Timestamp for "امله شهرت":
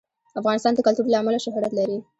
1.21-1.71